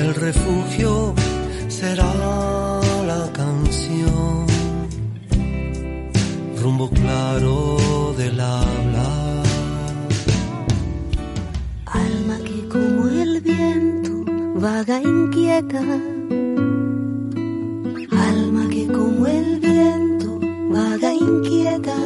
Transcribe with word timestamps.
el 0.00 0.14
refugio 0.14 1.14
será 1.68 2.12
la 3.06 3.32
canción, 3.32 4.46
rumbo 6.62 6.88
claro 6.90 8.14
del 8.16 8.38
habla. 8.40 9.42
Alma 11.86 12.38
que 12.46 12.68
como 12.68 13.08
el 13.08 13.40
viento 13.40 14.12
vaga 14.56 15.00
inquieta, 15.00 15.80
alma 18.30 18.68
que 18.70 18.86
como 18.86 19.26
el 19.26 19.58
viento 19.58 20.40
vaga 20.70 21.12
inquieta. 21.12 21.96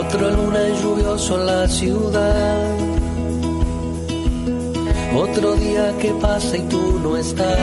Otra 0.00 0.30
luna 0.30 0.60
lluvioso 0.80 1.40
en 1.40 1.46
la 1.46 1.68
ciudad. 1.68 2.97
Otro 5.14 5.54
día 5.56 5.96
que 5.98 6.12
pasa 6.20 6.56
y 6.56 6.68
tú 6.68 7.00
no 7.02 7.16
estás. 7.16 7.58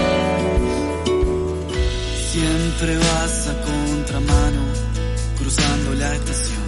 Siempre 2.31 2.97
vas 2.97 3.47
a 3.47 3.61
contramano, 3.61 4.61
cruzando 5.37 5.93
la 5.93 6.15
estación. 6.15 6.59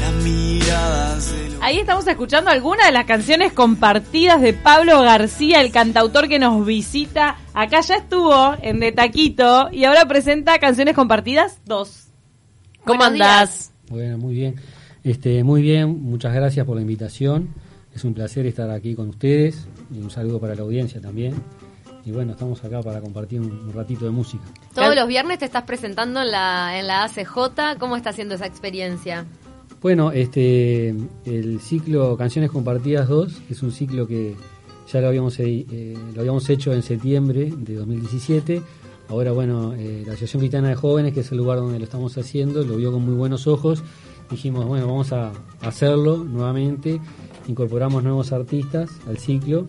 Las 0.00 0.14
miradas 0.24 1.32
de 1.32 1.50
los... 1.50 1.62
Ahí 1.62 1.78
estamos 1.78 2.06
escuchando 2.06 2.50
algunas 2.50 2.86
de 2.86 2.92
las 2.92 3.04
canciones 3.04 3.52
compartidas 3.52 4.40
de 4.40 4.54
Pablo 4.54 5.02
García, 5.02 5.60
el 5.60 5.70
cantautor 5.70 6.26
que 6.26 6.38
nos 6.38 6.64
visita. 6.64 7.36
Acá 7.52 7.82
ya 7.82 7.96
estuvo 7.96 8.56
en 8.62 8.80
De 8.80 8.92
Taquito 8.92 9.68
y 9.70 9.84
ahora 9.84 10.06
presenta 10.06 10.58
canciones 10.58 10.94
compartidas 10.94 11.60
2. 11.66 12.08
¿Cómo 12.86 13.04
andás? 13.04 13.72
Bueno, 13.90 14.16
muy 14.16 14.34
bien. 14.34 14.56
Este, 15.04 15.44
muy 15.44 15.60
bien, 15.60 16.02
muchas 16.02 16.32
gracias 16.32 16.64
por 16.64 16.76
la 16.76 16.82
invitación. 16.82 17.50
Es 17.94 18.04
un 18.04 18.14
placer 18.14 18.46
estar 18.46 18.70
aquí 18.70 18.94
con 18.94 19.10
ustedes 19.10 19.68
y 19.94 19.98
un 19.98 20.10
saludo 20.10 20.40
para 20.40 20.54
la 20.54 20.62
audiencia 20.62 21.00
también. 21.00 21.34
Y 22.04 22.10
bueno, 22.10 22.32
estamos 22.32 22.62
acá 22.64 22.82
para 22.82 23.00
compartir 23.00 23.40
un, 23.40 23.50
un 23.50 23.72
ratito 23.72 24.04
de 24.04 24.10
música. 24.10 24.44
Todos 24.74 24.94
los 24.96 25.06
viernes 25.06 25.38
te 25.38 25.44
estás 25.44 25.62
presentando 25.62 26.20
en 26.22 26.30
la, 26.32 26.78
en 26.78 26.86
la 26.88 27.04
ACJ. 27.04 27.78
¿Cómo 27.78 27.96
está 27.96 28.12
siendo 28.12 28.34
esa 28.34 28.46
experiencia? 28.46 29.24
Bueno, 29.82 30.12
este, 30.12 30.94
el 31.24 31.60
ciclo 31.60 32.16
Canciones 32.16 32.52
Compartidas 32.52 33.08
2 33.08 33.42
es 33.50 33.62
un 33.64 33.72
ciclo 33.72 34.06
que 34.06 34.36
ya 34.92 35.00
lo 35.00 35.08
habíamos, 35.08 35.38
eh, 35.40 35.96
lo 36.14 36.20
habíamos 36.20 36.48
hecho 36.50 36.72
en 36.72 36.82
septiembre 36.82 37.52
de 37.56 37.74
2017. 37.74 38.62
Ahora, 39.08 39.32
bueno, 39.32 39.74
eh, 39.74 40.04
la 40.06 40.12
Asociación 40.12 40.40
Cristiana 40.40 40.68
de 40.68 40.74
Jóvenes, 40.76 41.12
que 41.12 41.20
es 41.20 41.32
el 41.32 41.38
lugar 41.38 41.58
donde 41.58 41.78
lo 41.78 41.84
estamos 41.84 42.16
haciendo, 42.16 42.62
lo 42.64 42.76
vio 42.76 42.92
con 42.92 43.04
muy 43.04 43.14
buenos 43.14 43.48
ojos. 43.48 43.82
Dijimos, 44.32 44.64
bueno, 44.64 44.86
vamos 44.86 45.12
a 45.12 45.30
hacerlo 45.60 46.16
nuevamente. 46.16 46.98
Incorporamos 47.48 48.02
nuevos 48.02 48.32
artistas 48.32 48.90
al 49.06 49.18
ciclo. 49.18 49.66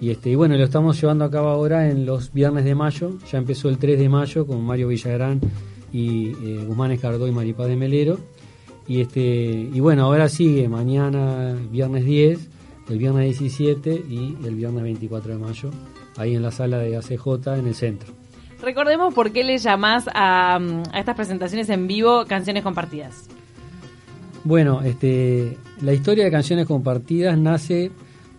Y, 0.00 0.10
este, 0.10 0.30
y 0.30 0.34
bueno, 0.34 0.56
lo 0.56 0.64
estamos 0.64 1.00
llevando 1.00 1.24
a 1.24 1.30
cabo 1.30 1.48
ahora 1.48 1.88
en 1.88 2.06
los 2.06 2.32
viernes 2.32 2.64
de 2.64 2.74
mayo. 2.74 3.12
Ya 3.30 3.38
empezó 3.38 3.68
el 3.68 3.78
3 3.78 4.00
de 4.00 4.08
mayo 4.08 4.48
con 4.48 4.64
Mario 4.64 4.88
Villagrán 4.88 5.40
y 5.92 6.30
eh, 6.30 6.64
Guzmán 6.66 6.90
Escardó 6.90 7.28
y 7.28 7.30
Maripaz 7.30 7.68
de 7.68 7.76
Melero. 7.76 8.18
Y, 8.88 9.00
este, 9.00 9.20
y 9.20 9.78
bueno, 9.78 10.06
ahora 10.06 10.28
sigue 10.28 10.68
mañana, 10.68 11.56
viernes 11.70 12.04
10, 12.04 12.48
el 12.88 12.98
viernes 12.98 13.38
17 13.38 13.92
y 14.08 14.36
el 14.44 14.56
viernes 14.56 14.82
24 14.82 15.34
de 15.34 15.38
mayo, 15.38 15.70
ahí 16.16 16.34
en 16.34 16.42
la 16.42 16.50
sala 16.50 16.78
de 16.78 16.96
ACJ 16.96 17.58
en 17.58 17.68
el 17.68 17.76
centro. 17.76 18.12
Recordemos 18.60 19.14
por 19.14 19.30
qué 19.30 19.44
le 19.44 19.58
llamás 19.58 20.08
a, 20.12 20.56
a 20.56 20.98
estas 20.98 21.14
presentaciones 21.14 21.68
en 21.68 21.86
vivo 21.86 22.24
canciones 22.26 22.64
compartidas. 22.64 23.28
Bueno, 24.44 24.82
este, 24.82 25.58
la 25.82 25.92
historia 25.92 26.24
de 26.24 26.30
canciones 26.30 26.66
compartidas 26.66 27.36
nace 27.36 27.90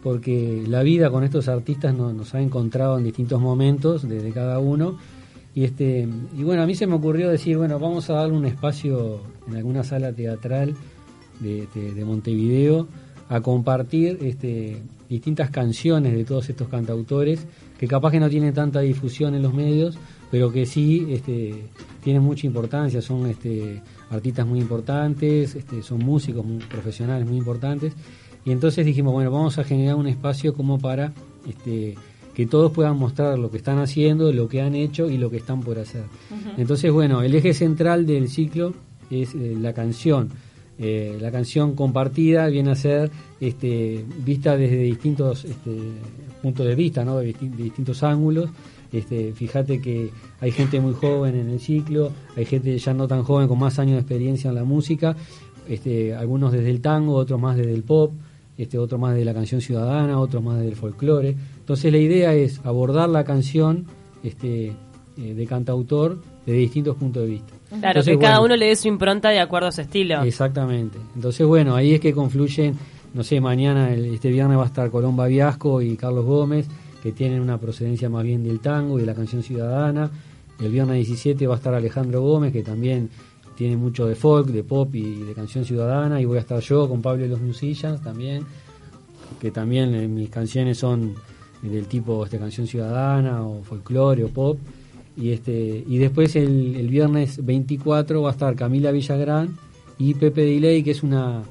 porque 0.02 0.64
la 0.68 0.82
vida 0.82 1.12
con 1.12 1.24
estos 1.24 1.48
artistas 1.48 1.94
nos, 1.94 2.34
ha 2.34 2.42
encontrado 2.42 2.98
en 2.98 3.04
distintos 3.04 3.40
momentos 3.40 4.08
desde 4.08 4.32
cada 4.32 4.58
uno. 4.58 4.98
Y, 5.54 5.64
este, 5.64 6.08
y 6.36 6.44
bueno, 6.44 6.64
a 6.64 6.66
mí 6.66 6.74
se 6.74 6.88
me 6.88 6.96
ocurrió 6.96 7.30
decir, 7.30 7.58
bueno, 7.58 7.78
vamos 7.78 8.10
a 8.10 8.14
darle 8.14 8.36
un 8.36 8.46
espacio 8.46 9.22
en 9.48 9.58
alguna 9.58 9.84
sala 9.84 10.12
teatral 10.12 10.74
de, 11.40 11.68
de 11.74 12.06
Montevideo 12.06 12.88
a 13.30 13.40
compartir 13.42 14.18
este, 14.22 14.82
distintas 15.08 15.52
canciones 15.52 16.14
de 16.14 16.26
todos 16.26 16.50
estos 16.50 16.68
cantautores 16.68 17.46
que 17.78 17.88
capaz 17.88 18.12
que 18.12 18.20
no 18.20 18.30
tienen 18.30 18.54
tanta 18.54 18.82
difusión 18.82 19.36
en 19.36 19.42
los 19.42 19.54
medios, 19.54 19.98
pero 20.32 20.52
que 20.52 20.66
sí 20.66 21.08
este, 21.10 21.54
tienen 22.02 22.24
mucha 22.24 22.48
importancia, 22.48 23.02
son 23.02 23.28
este, 23.28 23.82
artistas 24.10 24.48
muy 24.48 24.60
importantes, 24.60 25.56
este, 25.56 25.84
son 25.84 26.00
músicos 26.00 26.46
muy 26.46 26.60
profesionales 26.60 27.28
muy 27.28 27.38
importantes. 27.38 27.94
Y 28.46 28.52
entonces 28.52 28.86
dijimos, 28.86 29.14
bueno, 29.14 29.30
vamos 29.30 29.60
a 29.60 29.64
generar 29.64 29.96
un 29.96 30.08
espacio 30.08 30.56
como 30.56 30.80
para 30.80 31.14
este, 31.48 31.96
que 32.34 32.46
todos 32.48 32.72
puedan 32.72 32.98
mostrar 32.98 33.38
lo 33.38 33.52
que 33.52 33.58
están 33.58 33.78
haciendo, 33.80 34.32
lo 34.32 34.48
que 34.48 34.62
han 34.62 34.74
hecho 34.74 35.10
y 35.10 35.18
lo 35.18 35.30
que 35.30 35.38
están 35.38 35.60
por 35.62 35.78
hacer. 35.78 36.04
Entonces, 36.58 36.92
bueno, 36.92 37.22
el 37.22 37.36
eje 37.36 37.54
central 37.54 38.06
del 38.06 38.30
ciclo 38.30 38.74
es 39.10 39.36
eh, 39.36 39.56
la 39.60 39.74
canción. 39.74 40.30
Eh, 40.80 41.18
la 41.22 41.32
canción 41.32 41.76
compartida 41.76 42.48
viene 42.48 42.72
a 42.72 42.76
ser 42.76 43.12
este, 43.40 44.04
vista 44.24 44.58
desde 44.58 44.78
distintos 44.78 45.46
este, 45.46 45.78
puntos 46.42 46.66
de 46.66 46.76
vista, 46.76 47.04
de 47.04 47.34
distintos 47.34 48.02
ángulos. 48.02 48.50
Este, 48.92 49.32
fíjate 49.34 49.80
que 49.82 50.10
hay 50.42 50.52
gente 50.52 50.82
muy 50.82 50.94
joven 50.94 51.36
en 51.36 51.50
el 51.50 51.60
ciclo, 51.60 52.12
hay 52.36 52.46
gente 52.46 52.78
ya 52.78 52.94
no 52.94 53.08
tan 53.08 53.24
joven 53.24 53.48
con 53.48 53.58
más 53.60 53.80
años 53.80 53.94
de 53.96 54.00
experiencia 54.02 54.50
en 54.50 54.56
la 54.56 54.64
música, 54.66 55.16
este, 55.70 56.14
algunos 56.14 56.52
desde 56.52 56.70
el 56.70 56.82
tango, 56.82 57.16
otros 57.16 57.40
más 57.40 57.56
desde 57.56 57.74
el 57.74 57.84
pop, 57.84 58.12
este, 58.58 58.78
otros 58.78 59.00
más 59.00 59.16
de 59.16 59.24
la 59.24 59.34
canción 59.34 59.62
ciudadana, 59.62 60.20
otros 60.20 60.44
más 60.44 60.60
del 60.60 60.76
folclore. 60.76 61.36
Entonces 61.60 61.92
la 61.92 62.00
idea 62.00 62.34
es 62.34 62.60
abordar 62.66 63.08
la 63.10 63.24
canción 63.24 63.86
este, 64.24 64.74
eh, 65.18 65.34
de 65.34 65.48
cantautor 65.48 66.22
desde 66.46 66.60
distintos 66.60 66.98
puntos 66.98 67.24
de 67.24 67.30
vista. 67.30 67.54
Claro, 67.70 67.88
Entonces, 68.00 68.18
que 68.18 68.20
cada 68.20 68.40
bueno, 68.40 68.56
uno 68.56 68.58
le 68.58 68.66
dé 68.68 68.76
su 68.76 68.88
impronta 68.90 69.30
de 69.30 69.40
acuerdo 69.40 69.70
a 69.70 69.72
su 69.72 69.82
estilo. 69.82 70.22
Exactamente. 70.24 70.98
Entonces, 71.16 71.48
bueno, 71.48 71.76
ahí 71.76 71.94
es 71.94 72.02
que 72.02 72.12
confluyen, 72.14 72.76
no 73.14 73.24
sé, 73.24 73.40
mañana, 73.40 73.94
el- 73.94 74.14
este 74.14 74.30
viernes 74.30 74.58
va 74.58 74.64
a 74.64 74.68
estar 74.68 74.92
Colomba 74.92 75.28
Viasco 75.28 75.82
y 75.82 75.96
Carlos 75.96 76.26
Gómez, 76.26 76.68
que 77.02 77.12
tienen 77.12 77.42
una 77.42 77.58
procedencia 77.58 78.10
más 78.10 78.24
bien 78.24 78.44
del 78.44 78.60
tango 78.60 78.98
y 78.98 79.02
de 79.02 79.08
la 79.08 79.16
canción 79.16 79.44
ciudadana. 79.44 80.12
El 80.60 80.72
viernes 80.72 81.08
17 81.08 81.48
va 81.48 81.56
a 81.56 81.58
estar 81.58 81.74
Alejandro 81.74 82.22
Gómez, 82.22 82.54
que 82.54 82.64
también 82.64 83.10
tiene 83.56 83.76
mucho 83.76 84.06
de 84.06 84.16
folk, 84.16 84.48
de 84.48 84.64
pop 84.64 84.94
y 84.96 85.24
de 85.24 85.34
canción 85.34 85.66
ciudadana. 85.66 86.22
Y 86.22 86.26
voy 86.26 86.38
a 86.38 86.42
estar 86.42 86.60
yo 86.60 86.88
con 86.88 87.02
Pablo 87.02 87.26
y 87.26 87.30
los 87.30 87.42
Musillans 87.42 88.02
también, 88.02 88.44
que 89.40 89.52
también 89.52 89.96
eh, 89.96 90.08
mis 90.08 90.30
canciones 90.30 90.78
son 90.78 91.16
del 91.62 91.86
tipo 91.88 92.24
este, 92.26 92.40
canción 92.40 92.68
ciudadana 92.68 93.46
o 93.46 93.64
folclore 93.64 94.24
o 94.24 94.30
pop. 94.30 94.60
Y, 95.18 95.32
este, 95.32 95.84
y 95.88 95.98
después 95.98 96.36
el, 96.36 96.76
el 96.76 96.88
viernes 96.88 97.44
24 97.44 98.22
va 98.22 98.30
a 98.30 98.32
estar 98.32 98.56
Camila 98.56 98.92
Villagrán 98.92 99.58
y 99.98 100.14
Pepe 100.14 100.42
Delay, 100.42 100.84
que 100.84 100.92
es 100.92 101.04
una. 101.04 101.44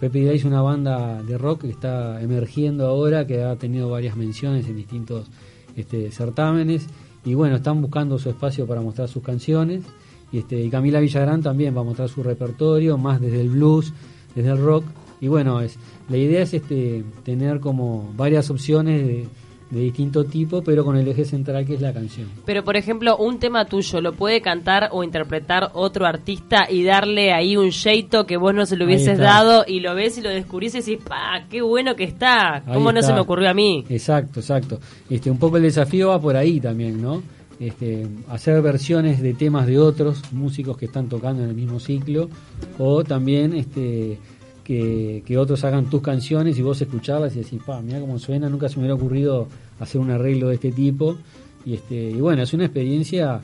Pepe 0.00 0.20
Delay 0.20 0.36
es 0.36 0.44
una 0.44 0.62
banda 0.62 1.22
de 1.22 1.36
rock 1.36 1.62
que 1.62 1.70
está 1.70 2.20
emergiendo 2.22 2.86
ahora, 2.86 3.26
que 3.26 3.42
ha 3.42 3.56
tenido 3.56 3.90
varias 3.90 4.16
menciones 4.16 4.68
en 4.68 4.76
distintos 4.76 5.26
este, 5.76 6.10
certámenes. 6.12 6.86
Y 7.24 7.34
bueno, 7.34 7.56
están 7.56 7.82
buscando 7.82 8.18
su 8.18 8.30
espacio 8.30 8.66
para 8.66 8.80
mostrar 8.80 9.08
sus 9.08 9.22
canciones. 9.22 9.82
Y, 10.30 10.38
este, 10.38 10.62
y 10.62 10.70
Camila 10.70 11.00
Villagrán 11.00 11.42
también 11.42 11.76
va 11.76 11.80
a 11.80 11.84
mostrar 11.84 12.08
su 12.08 12.22
repertorio, 12.22 12.96
más 12.96 13.20
desde 13.20 13.40
el 13.40 13.48
blues, 13.48 13.92
desde 14.34 14.50
el 14.50 14.58
rock. 14.58 14.84
Y 15.20 15.26
bueno, 15.26 15.60
es, 15.60 15.76
la 16.08 16.16
idea 16.16 16.42
es 16.42 16.54
este, 16.54 17.04
tener 17.24 17.58
como 17.58 18.12
varias 18.16 18.50
opciones 18.50 19.04
de, 19.04 19.28
de 19.70 19.80
distinto 19.80 20.24
tipo, 20.24 20.62
pero 20.62 20.84
con 20.84 20.96
el 20.96 21.06
eje 21.08 21.24
central 21.24 21.66
que 21.66 21.74
es 21.74 21.80
la 21.80 21.92
canción. 21.92 22.28
Pero, 22.46 22.64
por 22.64 22.76
ejemplo, 22.76 23.16
un 23.18 23.38
tema 23.38 23.66
tuyo 23.66 24.00
lo 24.00 24.14
puede 24.14 24.40
cantar 24.40 24.88
o 24.92 25.04
interpretar 25.04 25.70
otro 25.74 26.06
artista 26.06 26.66
y 26.70 26.84
darle 26.84 27.32
ahí 27.32 27.56
un 27.56 27.70
jeito 27.70 28.24
que 28.24 28.36
vos 28.36 28.54
no 28.54 28.64
se 28.64 28.76
lo 28.76 28.86
hubieses 28.86 29.18
dado 29.18 29.64
y 29.66 29.80
lo 29.80 29.94
ves 29.94 30.16
y 30.18 30.22
lo 30.22 30.30
descubrís 30.30 30.74
y 30.74 30.78
decís, 30.78 30.98
¡pa! 31.06 31.44
¡Qué 31.50 31.60
bueno 31.60 31.96
que 31.96 32.04
está! 32.04 32.56
Ahí 32.56 32.74
¿Cómo 32.74 32.92
no 32.92 33.00
está. 33.00 33.10
se 33.10 33.14
me 33.14 33.20
ocurrió 33.20 33.50
a 33.50 33.54
mí? 33.54 33.84
Exacto, 33.88 34.40
exacto. 34.40 34.80
Este, 35.10 35.30
un 35.30 35.38
poco 35.38 35.58
el 35.58 35.64
desafío 35.64 36.08
va 36.08 36.20
por 36.20 36.36
ahí 36.36 36.60
también, 36.60 37.02
¿no? 37.02 37.22
Este, 37.60 38.06
hacer 38.28 38.62
versiones 38.62 39.20
de 39.20 39.34
temas 39.34 39.66
de 39.66 39.78
otros 39.78 40.32
músicos 40.32 40.78
que 40.78 40.86
están 40.86 41.08
tocando 41.08 41.42
en 41.42 41.48
el 41.50 41.56
mismo 41.56 41.80
ciclo 41.80 42.30
o 42.78 43.02
también 43.02 43.52
este, 43.52 44.16
que, 44.62 45.24
que 45.26 45.38
otros 45.38 45.64
hagan 45.64 45.90
tus 45.90 46.00
canciones 46.00 46.56
y 46.58 46.62
vos 46.62 46.80
escucharlas 46.80 47.34
y 47.34 47.40
decís, 47.40 47.60
pa, 47.66 47.80
mira 47.80 47.98
cómo 47.98 48.18
suena, 48.18 48.48
nunca 48.48 48.68
se 48.68 48.76
me 48.76 48.82
hubiera 48.82 48.94
ocurrido 48.94 49.48
hacer 49.80 50.00
un 50.00 50.10
arreglo 50.10 50.48
de 50.48 50.56
este 50.56 50.72
tipo. 50.72 51.16
Y, 51.64 51.74
este, 51.74 52.10
y 52.10 52.20
bueno, 52.20 52.42
es 52.42 52.52
una 52.52 52.64
experiencia 52.64 53.40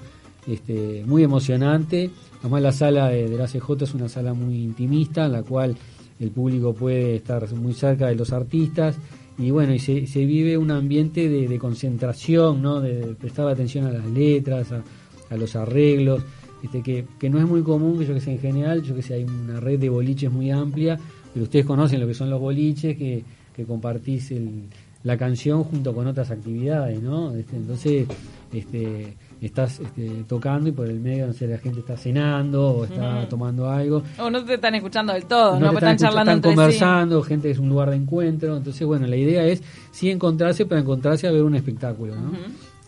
este, 0.46 1.02
muy 1.06 1.22
emocionante. 1.22 2.10
Además 2.40 2.62
la 2.62 2.72
sala 2.72 3.08
de, 3.08 3.28
de 3.28 3.36
la 3.36 3.46
CJ 3.46 3.82
es 3.82 3.94
una 3.94 4.08
sala 4.08 4.34
muy 4.34 4.62
intimista 4.62 5.26
en 5.26 5.32
la 5.32 5.42
cual 5.42 5.76
el 6.20 6.31
público 6.31 6.75
puede 6.75 7.16
estar 7.16 7.50
muy 7.54 7.75
cerca 7.75 8.06
de 8.06 8.14
los 8.14 8.32
artistas 8.32 8.96
y 9.36 9.50
bueno, 9.50 9.75
y 9.75 9.81
se, 9.81 10.25
vive 10.25 10.56
un 10.56 10.70
ambiente 10.70 11.28
de, 11.28 11.58
concentración, 11.58 12.62
¿no? 12.62 12.81
de 12.81 13.14
prestar 13.16 13.48
atención 13.48 13.86
a 13.86 13.90
las 13.90 14.06
letras, 14.06 14.70
a, 14.70 14.82
a 15.31 15.36
los 15.36 15.56
arreglos, 15.56 16.22
este, 16.62 16.82
que, 16.82 17.04
que 17.19 17.28
no 17.28 17.38
es 17.38 17.46
muy 17.46 17.62
común, 17.62 17.98
que 17.98 18.06
yo 18.06 18.14
que 18.14 18.20
sé, 18.20 18.32
en 18.32 18.38
general, 18.38 18.82
yo 18.82 18.94
que 18.94 19.02
sé, 19.02 19.14
hay 19.14 19.25
una 19.25 19.58
red 19.58 19.81
de 19.81 19.88
boliches 19.88 20.31
muy 20.31 20.50
amplia, 20.50 20.98
pero 21.32 21.44
ustedes 21.44 21.66
conocen 21.66 22.00
lo 22.00 22.06
que 22.06 22.14
son 22.14 22.31
los 22.31 22.40
boliches, 22.40 22.96
que, 22.96 23.25
que 23.54 23.64
compartís 23.64 24.31
el, 24.31 24.66
la 25.04 25.16
canción 25.16 25.62
junto 25.64 25.94
con 25.94 26.06
otras 26.08 26.30
actividades, 26.30 27.00
¿no? 27.02 27.32
Este, 27.34 27.56
entonces, 27.56 28.06
este, 28.52 29.16
estás 29.40 29.78
este, 29.80 30.24
tocando 30.26 30.68
y 30.70 30.72
por 30.72 30.86
el 30.88 30.98
medio, 30.98 31.26
no 31.26 31.32
sé, 31.34 31.46
la 31.46 31.58
gente 31.58 31.80
está 31.80 31.96
cenando 31.96 32.70
o 32.70 32.84
está 32.84 33.28
tomando 33.28 33.68
algo. 33.70 34.02
O 34.18 34.30
no 34.30 34.42
te 34.44 34.54
están 34.54 34.74
escuchando 34.74 35.12
del 35.12 35.26
todo, 35.26 35.54
¿no? 35.54 35.60
No 35.60 35.66
te 35.66 35.72
Porque 35.72 35.76
están, 35.76 35.90
escucha- 35.94 36.08
charlando 36.08 36.30
están 36.32 36.36
entre 36.36 36.50
conversando, 36.54 37.22
gente 37.22 37.50
es 37.50 37.58
un 37.58 37.68
lugar 37.68 37.90
de 37.90 37.96
encuentro. 37.96 38.56
Entonces, 38.56 38.86
bueno, 38.86 39.06
la 39.06 39.16
idea 39.16 39.44
es 39.46 39.62
sí 39.90 40.10
encontrarse 40.10 40.64
para 40.66 40.80
encontrarse 40.80 41.28
a 41.28 41.32
ver 41.32 41.42
un 41.42 41.54
espectáculo, 41.54 42.14
¿no? 42.16 42.32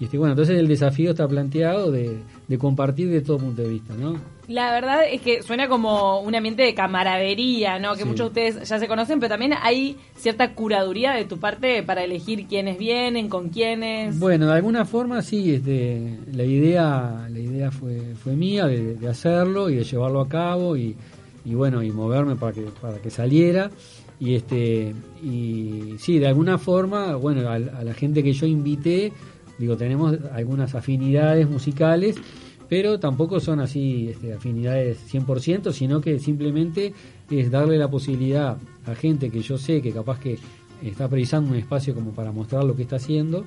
Este, 0.04 0.18
bueno, 0.18 0.32
entonces 0.32 0.58
el 0.58 0.68
desafío 0.68 1.10
está 1.10 1.26
planteado 1.26 1.90
de, 1.90 2.18
de 2.46 2.58
compartir 2.58 3.08
de 3.10 3.22
todo 3.22 3.38
punto 3.38 3.62
de 3.62 3.68
vista, 3.68 3.94
¿no? 3.94 4.16
La 4.48 4.70
verdad 4.72 5.00
es 5.10 5.22
que 5.22 5.42
suena 5.42 5.68
como 5.68 6.20
un 6.20 6.34
ambiente 6.34 6.62
de 6.62 6.72
camaradería, 6.74 7.78
¿no? 7.78 7.94
Que 7.94 8.02
Sí. 8.02 8.08
muchos 8.08 8.32
de 8.32 8.48
ustedes 8.50 8.68
ya 8.68 8.78
se 8.78 8.86
conocen, 8.86 9.18
pero 9.18 9.30
también 9.30 9.54
hay 9.60 9.96
cierta 10.16 10.54
curaduría 10.54 11.12
de 11.12 11.24
tu 11.24 11.38
parte 11.38 11.82
para 11.82 12.04
elegir 12.04 12.46
quiénes 12.46 12.78
vienen, 12.78 13.28
con 13.28 13.48
quiénes. 13.48 14.18
Bueno, 14.18 14.46
de 14.46 14.52
alguna 14.52 14.84
forma 14.84 15.22
sí, 15.22 15.54
este, 15.54 16.18
la 16.32 16.44
idea, 16.44 17.26
la 17.28 17.38
idea 17.38 17.70
fue, 17.70 18.14
fue 18.22 18.34
mía 18.36 18.66
de, 18.66 18.94
de 18.94 19.08
hacerlo 19.08 19.68
y 19.70 19.76
de 19.76 19.84
llevarlo 19.84 20.20
a 20.20 20.28
cabo 20.28 20.76
y, 20.76 20.94
y 21.44 21.54
bueno, 21.54 21.82
y 21.82 21.90
moverme 21.90 22.36
para 22.36 22.52
que, 22.52 22.62
para 22.80 22.98
que 22.98 23.10
saliera. 23.10 23.70
Y 24.18 24.34
este, 24.34 24.94
y 25.22 25.94
sí, 25.98 26.18
de 26.18 26.28
alguna 26.28 26.56
forma, 26.58 27.16
bueno, 27.16 27.48
a, 27.48 27.54
a 27.54 27.84
la 27.84 27.94
gente 27.94 28.22
que 28.22 28.32
yo 28.32 28.46
invité, 28.46 29.12
digo, 29.58 29.76
tenemos 29.76 30.18
algunas 30.32 30.74
afinidades 30.74 31.48
musicales, 31.48 32.16
pero 32.68 32.98
tampoco 32.98 33.40
son 33.40 33.60
así 33.60 34.08
este, 34.10 34.32
afinidades 34.32 34.98
100%, 35.12 35.72
sino 35.72 36.00
que 36.00 36.18
simplemente 36.18 36.92
es 37.30 37.50
darle 37.50 37.78
la 37.78 37.88
posibilidad 37.88 38.56
a 38.86 38.94
gente 38.94 39.30
que 39.30 39.40
yo 39.40 39.58
sé 39.58 39.82
que 39.82 39.92
capaz 39.92 40.20
que 40.20 40.38
está 40.82 41.08
precisando 41.08 41.50
un 41.50 41.56
espacio 41.56 41.94
como 41.94 42.12
para 42.12 42.32
mostrar 42.32 42.64
lo 42.64 42.76
que 42.76 42.82
está 42.82 42.96
haciendo 42.96 43.44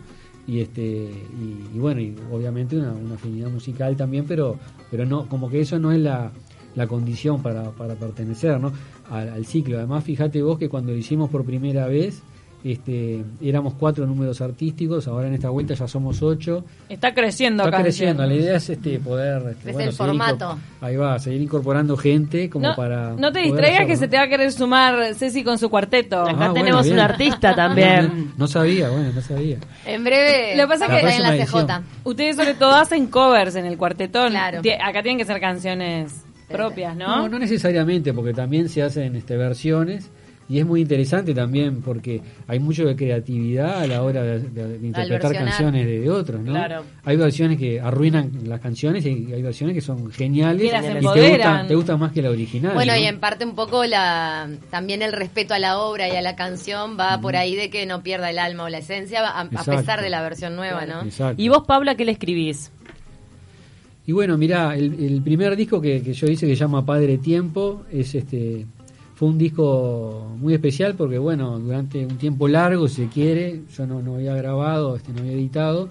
y 0.47 0.61
este 0.61 0.81
y, 0.81 1.77
bueno 1.77 2.01
y 2.01 2.15
obviamente 2.31 2.75
una, 2.75 2.91
una 2.91 3.15
afinidad 3.15 3.49
musical 3.49 3.95
también 3.95 4.25
pero 4.27 4.57
pero 4.89 5.05
no 5.05 5.27
como 5.27 5.49
que 5.49 5.61
eso 5.61 5.77
no 5.77 5.91
es 5.91 5.99
la, 5.99 6.31
la 6.75 6.87
condición 6.87 7.43
para, 7.43 7.71
para 7.71 7.95
pertenecer 7.95 8.59
¿no? 8.59 8.71
al, 9.09 9.29
al 9.29 9.45
ciclo 9.45 9.77
además 9.77 10.03
fíjate 10.03 10.41
vos 10.41 10.57
que 10.57 10.67
cuando 10.67 10.91
lo 10.91 10.97
hicimos 10.97 11.29
por 11.29 11.45
primera 11.45 11.87
vez 11.87 12.23
este 12.63 13.23
éramos 13.41 13.73
cuatro 13.75 14.05
números 14.05 14.41
artísticos 14.41 15.07
ahora 15.07 15.27
en 15.27 15.33
esta 15.35 15.49
vuelta 15.49 15.73
ya 15.75 15.87
somos 15.87 16.21
ocho 16.21 16.65
Está 16.89 17.13
creciendo 17.13 17.63
Está 17.63 17.81
creciendo, 17.81 18.25
la 18.25 18.33
idea 18.33 18.57
es 18.57 18.69
este 18.69 18.99
poder 18.99 19.37
este, 19.51 19.55
Crece 19.63 19.71
bueno, 19.73 19.89
el 19.91 19.95
formato. 19.95 20.59
ahí 20.81 20.95
va, 20.97 21.17
seguir 21.19 21.41
incorporando 21.41 21.95
gente 21.95 22.49
como 22.49 22.67
No, 22.67 22.75
para 22.75 23.11
no 23.13 23.31
te 23.31 23.39
distraigas 23.39 23.85
que 23.85 23.93
¿no? 23.93 23.99
se 23.99 24.07
te 24.09 24.17
va 24.17 24.23
a 24.23 24.27
querer 24.27 24.51
sumar 24.51 25.15
Ceci 25.15 25.43
con 25.43 25.57
su 25.57 25.69
cuarteto. 25.69 26.21
Acá 26.21 26.31
Ah, 26.31 26.35
bueno, 26.49 26.53
tenemos 26.53 26.87
un 26.87 26.99
artista 26.99 27.55
también. 27.55 28.33
No 28.37 28.47
sabía, 28.47 28.89
bueno, 28.89 29.11
no 29.13 29.21
sabía. 29.21 29.57
En 29.85 30.03
breve, 30.03 30.55
Lo 30.57 30.63
que 30.63 30.67
pasa 30.67 30.85
es 30.85 30.91
que- 31.03 31.15
en 31.15 31.23
la 31.23 31.29
CJ. 31.31 31.59
edición. 31.59 31.83
Ustedes 32.03 32.35
sobre 32.35 32.53
todo 32.55 32.75
hacen 32.75 33.07
covers 33.07 33.55
en 33.55 33.65
el 33.65 33.77
cuartetón. 33.77 34.31
Claro. 34.31 34.59
Acá 34.83 35.01
tienen 35.01 35.17
que 35.17 35.25
ser 35.25 35.39
canciones 35.39 36.23
propias, 36.49 36.95
¿no? 36.95 37.07
No, 37.19 37.29
no 37.29 37.39
necesariamente, 37.39 38.11
porque 38.13 38.33
también 38.33 38.69
se 38.69 38.81
hacen 38.83 39.15
este, 39.15 39.37
versiones 39.37 40.09
y 40.49 40.59
es 40.59 40.65
muy 40.65 40.81
interesante 40.81 41.33
también 41.33 41.81
porque 41.83 42.21
hay 42.47 42.59
mucho 42.59 42.83
de 42.83 42.95
creatividad 42.95 43.81
a 43.81 43.87
la 43.87 44.01
hora 44.01 44.23
de, 44.23 44.39
de- 44.39 44.79
de 44.79 44.87
interpretar 44.87 45.31
canciones 45.33 45.85
de, 45.85 45.99
de 45.99 46.09
otros, 46.09 46.41
¿no? 46.41 46.51
Claro. 46.51 46.83
Hay 47.05 47.15
versiones 47.17 47.57
que 47.59 47.79
arruinan 47.79 48.31
las 48.45 48.59
canciones 48.59 49.05
y 49.05 49.31
hay 49.31 49.41
versiones 49.43 49.75
que 49.75 49.81
son 49.81 50.11
geniales 50.11 50.71
las 50.71 50.83
y 50.83 50.87
te 50.87 51.29
gustan, 51.29 51.67
te 51.67 51.75
gustan 51.75 51.99
más 51.99 52.11
que 52.11 52.21
la 52.23 52.31
original. 52.31 52.73
Bueno, 52.73 52.93
¿no? 52.93 52.99
y 52.99 53.05
en 53.05 53.19
parte 53.19 53.45
un 53.45 53.53
poco 53.55 53.85
la 53.85 54.49
también 54.71 55.01
el 55.03 55.13
respeto 55.13 55.53
a 55.53 55.59
la 55.59 55.77
obra 55.79 56.07
y 56.09 56.15
a 56.15 56.21
la 56.21 56.35
canción 56.35 56.97
va 56.99 57.21
por 57.21 57.35
ahí 57.35 57.55
de 57.55 57.69
que 57.69 57.85
no 57.85 58.01
pierda 58.01 58.29
el 58.31 58.39
alma 58.39 58.63
o 58.63 58.69
la 58.69 58.79
esencia, 58.79 59.27
a, 59.27 59.47
pesar 59.63 60.01
de 60.01 60.09
la 60.09 60.21
versión 60.23 60.55
nueva, 60.55 60.85
¿no? 60.87 61.03
Exacto. 61.03 61.41
¿Y 61.41 61.47
vos, 61.49 61.63
Paula, 61.67 61.95
qué 61.95 62.05
le 62.05 62.13
escribís? 62.13 62.71
Y 64.07 64.11
bueno, 64.11 64.37
mirá, 64.39 64.75
el, 64.75 64.95
el 65.03 65.21
primer 65.21 65.55
disco 65.55 65.79
que, 65.79 66.01
que 66.01 66.13
yo 66.13 66.25
hice 66.25 66.47
que 66.47 66.55
se 66.55 66.59
llama 66.59 66.83
Padre 66.83 67.19
Tiempo 67.19 67.83
es 67.91 68.15
este 68.15 68.65
fue 69.19 69.27
un 69.27 69.37
disco 69.37 70.33
muy 70.39 70.53
especial 70.53 70.95
porque 70.95 71.17
bueno, 71.17 71.59
durante 71.59 72.05
un 72.05 72.15
tiempo 72.15 72.47
largo, 72.47 72.87
si 72.87 73.03
se 73.03 73.07
quiere, 73.09 73.63
yo 73.75 73.85
no, 73.85 74.01
no 74.01 74.15
había 74.15 74.33
grabado, 74.33 74.95
este, 74.95 75.11
no 75.11 75.19
había 75.19 75.33
editado, 75.33 75.89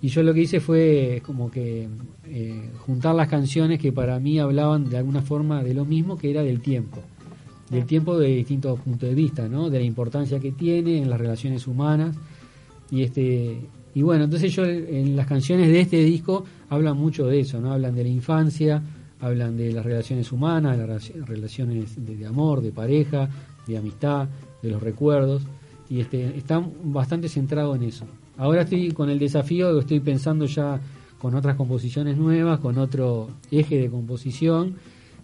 y 0.00 0.08
yo 0.08 0.22
lo 0.22 0.32
que 0.32 0.40
hice 0.40 0.58
fue 0.58 1.20
como 1.26 1.50
que 1.50 1.86
eh, 2.28 2.70
juntar 2.78 3.14
las 3.14 3.28
canciones 3.28 3.78
que 3.78 3.92
para 3.92 4.18
mí 4.20 4.38
hablaban 4.38 4.88
de 4.88 4.96
alguna 4.96 5.20
forma 5.20 5.62
de 5.62 5.74
lo 5.74 5.84
mismo 5.84 6.16
que 6.16 6.30
era 6.30 6.42
del 6.42 6.62
tiempo, 6.62 7.02
del 7.68 7.84
tiempo 7.84 8.18
de 8.18 8.28
distintos 8.28 8.80
puntos 8.80 9.06
de 9.06 9.14
vista, 9.14 9.48
¿no? 9.48 9.68
de 9.68 9.78
la 9.78 9.84
importancia 9.84 10.40
que 10.40 10.52
tiene 10.52 10.96
en 10.96 11.10
las 11.10 11.20
relaciones 11.20 11.66
humanas, 11.66 12.16
y 12.90 13.02
este 13.02 13.68
y 13.94 14.00
bueno 14.00 14.24
entonces 14.24 14.50
yo 14.50 14.64
en 14.64 15.14
las 15.14 15.26
canciones 15.26 15.68
de 15.68 15.80
este 15.80 16.02
disco 16.02 16.46
hablan 16.70 16.96
mucho 16.96 17.26
de 17.26 17.40
eso 17.40 17.60
no 17.60 17.70
hablan 17.70 17.94
de 17.94 18.04
la 18.04 18.08
infancia 18.08 18.82
hablan 19.22 19.56
de 19.56 19.72
las 19.72 19.84
relaciones 19.86 20.30
humanas 20.32 20.76
las 20.76 20.88
relaci- 20.88 21.24
relaciones 21.24 21.94
de, 22.04 22.26
amor 22.26 22.60
de 22.60 22.72
pareja 22.72 23.30
de 23.66 23.78
amistad 23.78 24.28
de 24.62 24.70
los 24.70 24.82
recuerdos 24.82 25.42
y 25.88 26.00
este 26.00 26.36
están 26.36 26.70
bastante 26.84 27.28
centrados 27.28 27.76
en 27.76 27.84
eso. 27.84 28.04
Ahora 28.36 28.62
estoy 28.62 28.90
con 28.92 29.08
el 29.08 29.18
desafío 29.18 29.78
estoy 29.78 30.00
pensando 30.00 30.44
ya 30.46 30.80
con 31.18 31.34
otras 31.36 31.56
composiciones 31.56 32.16
nuevas 32.18 32.58
con 32.58 32.76
otro 32.78 33.30
eje 33.50 33.78
de 33.78 33.88
composición 33.88 34.74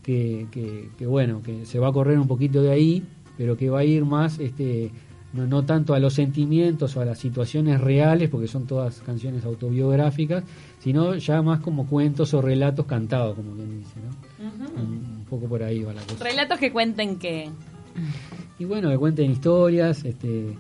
que, 0.03 0.47
que, 0.53 0.91
que, 0.97 1.07
bueno 1.07 1.43
que 1.43 1.67
se 1.67 1.79
va 1.79 1.89
a 1.89 1.93
correr 1.93 2.19
un 2.19 2.29
poquito 2.29 2.63
de 2.63 2.71
ahí 2.71 3.03
pero 3.37 3.57
que 3.57 3.69
va 3.69 3.81
a 3.81 3.85
ir 3.85 4.05
más 4.05 4.39
este 4.39 4.91
no, 5.33 5.47
no 5.47 5.65
tanto 5.65 5.95
a 5.95 5.99
los 5.99 6.15
sentimientos 6.15 6.97
o 6.97 7.01
a 7.01 7.05
las 7.05 7.19
situaciones 7.19 7.81
reales, 7.81 8.31
porque 8.31 8.49
son 8.49 8.67
todas 8.67 9.01
canciones 9.01 9.45
autobiográficas, 9.45 10.45
sino 10.79 11.15
ya 11.17 11.43
más 11.43 11.61
como 11.61 11.87
cuentos 11.87 12.33
o 12.35 12.41
relatos 12.41 12.87
cantados, 12.87 13.37
como 13.37 13.55
quien 13.55 13.79
dice, 13.79 14.01
¿no? 14.01 14.49
un, 14.83 14.91
un 15.19 15.25
poco 15.29 15.47
por 15.47 15.63
ahí 15.63 15.83
va 15.83 15.93
la 15.93 16.03
cosa. 16.03 16.25
Relatos 16.25 16.59
que 16.59 16.73
cuenten 16.73 17.19
que... 17.19 17.51
Y 18.59 18.65
bueno, 18.65 18.89
que 18.91 18.97
cuenten 18.99 19.31
historias, 19.31 20.05
este, 20.05 20.57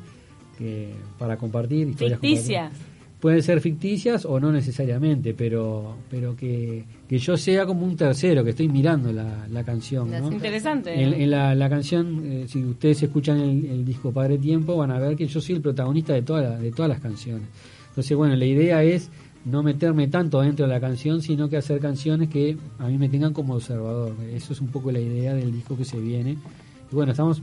que 0.56 0.94
para 1.19 1.37
compartir, 1.37 1.88
historias 1.88 2.20
Ficticias. 2.20 2.70
compartidas. 2.70 2.98
Pueden 3.20 3.43
ser 3.43 3.61
ficticias 3.61 4.25
o 4.25 4.38
no 4.38 4.53
necesariamente, 4.53 5.35
pero 5.35 5.97
pero 6.09 6.37
que, 6.37 6.85
que 7.09 7.19
yo 7.19 7.37
sea 7.37 7.67
como 7.67 7.85
un 7.85 7.97
tercero, 7.97 8.44
que 8.44 8.50
estoy 8.50 8.69
mirando 8.69 9.12
la, 9.12 9.47
la 9.50 9.65
canción, 9.65 10.09
¿no? 10.20 10.26
Interesante. 10.37 10.94
En, 11.03 11.12
en 11.23 11.31
la, 11.31 11.53
la 11.56 11.69
canción, 11.69 12.23
eh, 12.25 12.44
si 12.47 12.65
ustedes 12.65 13.03
escuchan 13.03 13.41
el, 13.41 13.65
el 13.67 13.85
disco 13.85 14.12
Padre 14.12 14.38
Tiempo, 14.38 14.76
van 14.76 14.93
a 14.93 15.00
ver 15.00 15.17
que 15.17 15.26
yo 15.26 15.41
soy 15.41 15.56
el 15.56 15.61
protagonista 15.62 16.12
de, 16.12 16.23
toda 16.23 16.43
la- 16.43 16.59
de 16.59 16.70
todas 16.70 16.88
las 16.88 17.00
canciones. 17.00 17.49
Entonces, 17.88 18.17
bueno, 18.17 18.37
la 18.37 18.44
idea 18.44 18.85
es 18.85 19.11
no 19.44 19.65
meterme 19.65 20.06
tanto 20.06 20.41
dentro 20.41 20.67
de 20.69 20.72
la 20.72 20.79
canción, 20.81 21.20
sino 21.20 21.48
que 21.48 21.56
hacer 21.56 21.81
canciones 21.81 22.29
que 22.29 22.56
a 22.79 22.87
mí 22.87 22.98
me 22.98 23.08
tengan 23.08 23.32
como 23.32 23.55
observador. 23.55 24.15
Eso 24.32 24.53
es 24.53 24.60
un 24.60 24.69
poco 24.69 24.93
la 24.93 25.01
idea 25.01 25.34
del 25.34 25.51
disco 25.51 25.77
que 25.77 25.84
se 25.84 25.98
viene. 25.98 26.37
Y 26.93 26.94
bueno, 26.94 27.10
estamos 27.10 27.43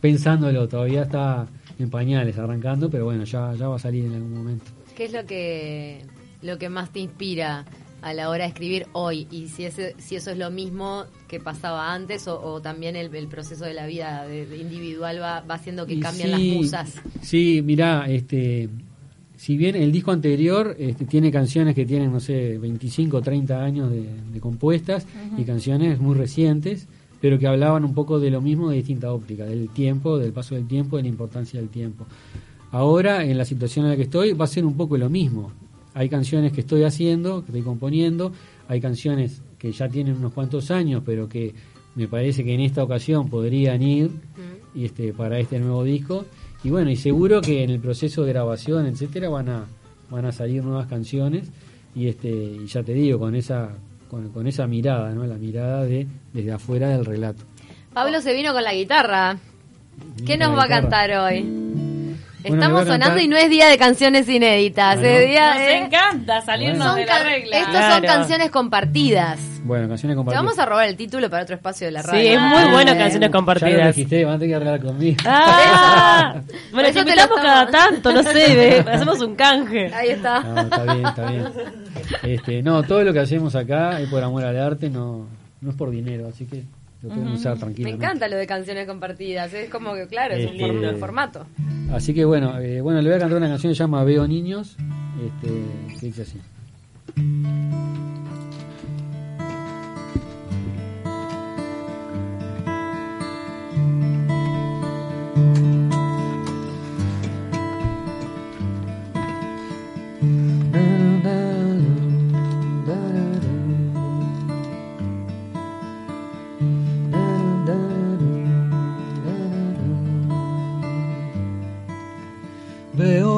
pensándolo, 0.00 0.68
todavía 0.68 1.02
está 1.02 1.46
en 1.78 1.90
pañales, 1.90 2.38
arrancando, 2.38 2.88
pero 2.90 3.04
bueno, 3.06 3.24
ya, 3.24 3.54
ya 3.54 3.68
va 3.68 3.76
a 3.76 3.78
salir 3.78 4.04
en 4.04 4.14
algún 4.14 4.34
momento. 4.34 4.66
¿Qué 4.96 5.04
es 5.04 5.12
lo 5.12 5.24
que 5.26 6.02
lo 6.42 6.58
que 6.58 6.68
más 6.68 6.92
te 6.92 7.00
inspira 7.00 7.64
a 8.02 8.14
la 8.14 8.28
hora 8.28 8.44
de 8.44 8.48
escribir 8.48 8.86
hoy? 8.92 9.26
Y 9.30 9.48
si 9.48 9.64
ese, 9.64 9.94
si 9.98 10.16
eso 10.16 10.30
es 10.32 10.38
lo 10.38 10.50
mismo 10.50 11.04
que 11.28 11.38
pasaba 11.40 11.94
antes 11.94 12.26
o, 12.28 12.40
o 12.40 12.60
también 12.60 12.96
el, 12.96 13.14
el 13.14 13.28
proceso 13.28 13.64
de 13.64 13.74
la 13.74 13.86
vida 13.86 14.26
de- 14.26 14.46
de 14.46 14.56
individual 14.58 15.20
va, 15.20 15.40
va 15.40 15.54
haciendo 15.54 15.86
que 15.86 15.98
cambien 16.00 16.28
sí, 16.28 16.30
las 16.32 16.40
musas. 16.40 16.94
Sí, 17.22 17.62
mirá, 17.64 18.06
este, 18.08 18.68
si 19.36 19.56
bien 19.56 19.76
el 19.76 19.92
disco 19.92 20.10
anterior 20.12 20.74
este, 20.78 21.04
tiene 21.06 21.30
canciones 21.30 21.74
que 21.74 21.86
tienen, 21.86 22.12
no 22.12 22.20
sé, 22.20 22.58
25 22.58 23.16
o 23.18 23.22
30 23.22 23.62
años 23.62 23.90
de, 23.90 24.04
de 24.32 24.40
compuestas 24.40 25.06
y 25.38 25.44
canciones 25.44 25.98
muy 26.00 26.16
recientes, 26.16 26.88
pero 27.20 27.38
que 27.38 27.46
hablaban 27.46 27.84
un 27.84 27.94
poco 27.94 28.18
de 28.18 28.30
lo 28.30 28.40
mismo 28.40 28.68
de 28.70 28.76
distinta 28.76 29.12
óptica, 29.12 29.44
del 29.44 29.68
tiempo, 29.68 30.18
del 30.18 30.32
paso 30.32 30.56
del 30.56 30.66
tiempo, 30.66 30.96
de 30.96 31.04
la 31.04 31.08
importancia 31.08 31.60
del 31.60 31.68
tiempo. 31.70 32.04
Ahora, 32.72 33.22
en 33.22 33.36
la 33.36 33.44
situación 33.44 33.84
en 33.84 33.90
la 33.92 33.96
que 33.96 34.04
estoy, 34.04 34.32
va 34.32 34.46
a 34.46 34.48
ser 34.48 34.64
un 34.64 34.76
poco 34.76 34.96
lo 34.96 35.10
mismo. 35.10 35.52
Hay 35.94 36.08
canciones 36.08 36.52
que 36.52 36.62
estoy 36.62 36.84
haciendo, 36.84 37.42
que 37.42 37.48
estoy 37.48 37.62
componiendo, 37.62 38.32
hay 38.66 38.80
canciones 38.80 39.42
que 39.58 39.72
ya 39.72 39.88
tienen 39.88 40.16
unos 40.16 40.32
cuantos 40.32 40.70
años, 40.70 41.02
pero 41.04 41.28
que 41.28 41.54
me 41.94 42.08
parece 42.08 42.42
que 42.42 42.54
en 42.54 42.60
esta 42.60 42.82
ocasión 42.82 43.28
podrían 43.28 43.82
ir 43.82 44.10
y 44.74 44.86
este 44.86 45.12
para 45.12 45.38
este 45.38 45.58
nuevo 45.58 45.84
disco. 45.84 46.24
Y 46.64 46.70
bueno, 46.70 46.90
y 46.90 46.96
seguro 46.96 47.42
que 47.42 47.62
en 47.62 47.68
el 47.68 47.78
proceso 47.78 48.24
de 48.24 48.32
grabación, 48.32 48.86
etcétera, 48.86 49.28
van 49.28 49.50
a 49.50 49.66
van 50.08 50.24
a 50.24 50.32
salir 50.32 50.64
nuevas 50.64 50.86
canciones 50.86 51.50
y 51.94 52.08
este 52.08 52.30
y 52.30 52.66
ya 52.66 52.82
te 52.82 52.94
digo 52.94 53.18
con 53.18 53.34
esa 53.34 53.70
con, 54.08 54.30
con 54.30 54.46
esa 54.46 54.66
mirada, 54.66 55.12
¿no? 55.12 55.26
La 55.26 55.36
mirada 55.36 55.84
de 55.84 56.06
desde 56.32 56.52
afuera 56.52 56.88
del 56.88 57.04
relato. 57.04 57.44
Pablo 57.92 58.22
se 58.22 58.32
vino 58.32 58.54
con 58.54 58.64
la 58.64 58.72
guitarra. 58.72 59.36
¿Qué 60.24 60.38
nos 60.38 60.56
va 60.56 60.64
a 60.64 60.68
cantar 60.68 61.10
hoy? 61.12 61.61
Bueno, 62.42 62.56
Estamos 62.56 62.80
sonando 62.82 63.06
cantar- 63.06 63.22
y 63.22 63.28
no 63.28 63.36
es 63.36 63.48
día 63.50 63.68
de 63.68 63.78
canciones 63.78 64.28
inéditas, 64.28 64.98
Bueno. 64.98 65.16
es 65.16 65.28
día 65.28 65.48
Nos 65.54 65.58
de... 65.58 65.76
encanta 65.78 66.40
salirnos 66.42 66.78
Bueno. 66.78 66.94
De 66.96 67.06
la 67.06 67.18
regla. 67.22 67.56
Estos 67.58 67.70
Claro. 67.76 67.94
son 67.94 68.02
canciones 68.04 68.50
compartidas. 68.50 69.38
Bueno, 69.64 69.88
canciones 69.88 70.14
Te 70.14 70.16
compartidas. 70.16 70.44
vamos 70.44 70.58
a 70.58 70.66
robar 70.66 70.88
el 70.88 70.96
título 70.96 71.30
para 71.30 71.44
otro 71.44 71.54
espacio 71.54 71.86
de 71.86 71.92
la 71.92 72.02
radio. 72.02 72.20
Sí, 72.20 72.26
es 72.28 72.40
muy 72.40 72.58
Ah, 72.58 72.68
bueno 72.72 72.90
canciones 72.92 73.20
Ya 73.20 73.26
lo 73.28 73.32
compartidas. 73.32 73.86
registré, 73.86 74.24
van 74.24 74.34
a 74.34 74.38
tener 74.38 74.50
que 74.50 74.54
arreglar 74.56 74.80
conmigo. 74.80 75.16
Ah, 75.24 76.34
bueno, 76.72 76.88
eso 76.88 77.04
te 77.04 77.12
te 77.12 77.16
lo 77.16 77.34
cada 77.36 77.66
tanto, 77.70 78.12
no 78.12 78.22
sé, 78.24 78.32
ve, 78.56 78.84
hacemos 78.92 79.20
un 79.20 79.36
canje. 79.36 79.92
Ahí 79.94 80.08
está. 80.10 80.40
No, 80.40 80.60
está 80.62 80.82
bien, 80.94 81.06
está 81.06 81.30
bien. 81.30 81.44
Este, 82.24 82.62
no, 82.62 82.82
todo 82.82 83.04
lo 83.04 83.12
que 83.12 83.20
hacemos 83.20 83.54
acá 83.54 84.00
es 84.00 84.08
por 84.08 84.22
amor 84.22 84.44
al 84.44 84.58
arte, 84.58 84.90
no, 84.90 85.26
no 85.60 85.70
es 85.70 85.76
por 85.76 85.90
dinero, 85.90 86.26
así 86.28 86.44
que 86.46 86.64
lo 87.02 87.08
pueden 87.08 87.28
usar 87.28 87.54
Me 87.54 87.60
tranquilamente. 87.60 88.04
encanta 88.04 88.28
lo 88.28 88.36
de 88.36 88.46
canciones 88.46 88.86
compartidas. 88.86 89.52
Es 89.54 89.68
como 89.70 89.94
que, 89.94 90.06
claro, 90.06 90.34
es 90.34 90.46
un 90.50 90.52
Este- 90.60 90.64
form- 90.66 90.98
formato. 90.98 91.46
Así 91.92 92.14
que 92.14 92.24
bueno, 92.24 92.58
eh, 92.58 92.80
bueno, 92.80 93.00
le 93.02 93.08
voy 93.10 93.16
a 93.16 93.20
cantar 93.20 93.38
una 93.38 93.48
canción 93.48 93.72
que 93.72 93.76
se 93.76 93.82
llama 93.82 94.02
Veo 94.04 94.26
Niños, 94.26 94.76
este, 95.26 95.98
que 96.00 96.06
dice 96.06 96.22
así. 96.22 96.38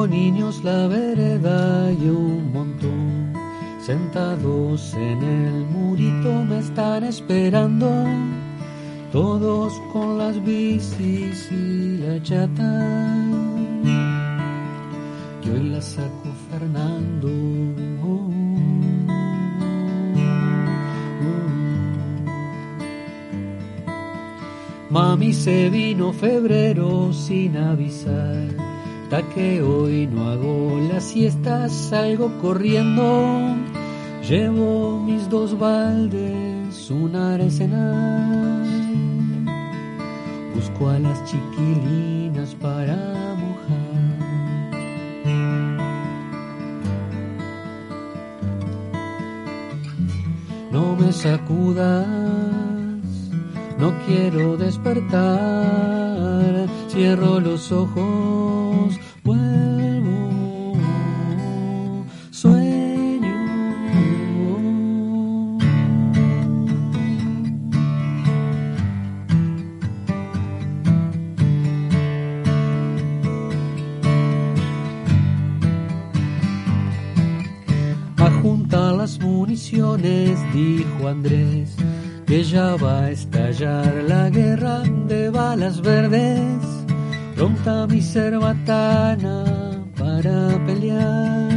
Niños 0.07 0.63
la 0.63 0.87
vereda 0.87 1.91
y 1.91 2.07
un 2.09 2.51
montón. 2.53 3.33
Sentados 3.79 4.93
en 4.93 5.23
el 5.23 5.65
murito 5.65 6.43
me 6.43 6.59
están 6.59 7.03
esperando. 7.03 7.89
Todos 9.11 9.73
con 9.91 10.17
las 10.17 10.43
bicis 10.43 11.51
y 11.51 11.97
la 11.97 12.21
chata. 12.21 13.25
Que 15.41 15.51
hoy 15.51 15.69
la 15.69 15.81
sacó 15.81 16.31
Fernando. 16.49 17.29
Mami 24.95 25.33
se 25.33 25.69
vino 25.69 26.13
febrero 26.13 27.11
sin 27.11 27.57
avisar, 27.57 28.47
ta 29.09 29.21
que 29.21 29.61
hoy 29.61 30.07
no 30.07 30.29
hago 30.29 30.79
la 30.91 30.99
siesta, 30.99 31.69
salgo 31.69 32.31
corriendo, 32.41 33.55
llevo 34.27 34.99
mis 34.99 35.29
dos 35.29 35.57
baldes, 35.57 36.89
una 36.89 37.35
arsenal, 37.35 38.65
busco 40.55 40.89
a 40.89 40.99
las 40.99 41.23
chiquilinas 41.25 42.55
para 42.55 42.95
mojar. 43.35 43.85
No 50.71 50.95
me 50.95 51.11
sacudas, 51.13 52.07
no 53.79 53.93
quiero 54.05 54.57
despertar, 54.57 55.05
cierro 56.95 57.41
los 57.41 57.73
ojos, 57.73 58.97
vuelvo, 59.21 60.77
sueño. 62.31 63.35
Ajunta 78.15 78.93
las 78.93 79.19
municiones, 79.19 80.39
dijo 80.53 81.09
Andrés, 81.09 81.75
que 82.25 82.41
ya 82.41 82.77
va 82.77 83.01
a 83.01 83.11
estallar 83.11 83.93
la 84.07 84.29
guerra 84.29 84.83
de 85.09 85.29
balas 85.29 85.81
verdes. 85.81 86.64
Mi 87.65 87.99
cerbatana 87.99 89.43
para 89.97 90.63
pelear. 90.67 91.49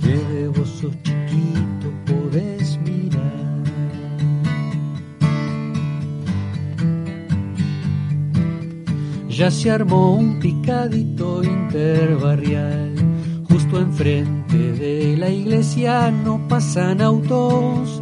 Fede, 0.00 0.48
vos 0.48 0.68
sos 0.68 0.96
chiquito, 1.04 1.86
podés 2.06 2.76
mirar. 2.80 3.64
Ya 9.28 9.48
se 9.48 9.70
armó 9.70 10.16
un 10.16 10.40
picadito 10.40 11.44
interbarrial. 11.44 12.92
Justo 13.48 13.78
enfrente 13.78 14.72
de 14.72 15.16
la 15.18 15.28
iglesia 15.28 16.10
no 16.10 16.48
pasan 16.48 17.00
autos. 17.00 18.00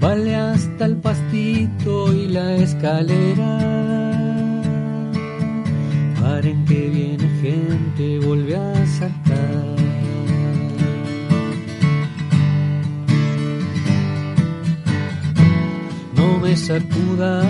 Vale 0.00 0.36
hasta 0.36 0.86
el 0.86 0.96
pastito 0.96 2.10
y 2.14 2.28
la 2.28 2.56
escalera. 2.56 3.89
Paren 6.20 6.64
que 6.66 6.88
viene 6.90 7.28
gente, 7.40 8.18
vuelve 8.18 8.54
a 8.54 8.86
sacar. 8.86 9.76
No 16.14 16.38
me 16.38 16.56
sacudas, 16.56 17.46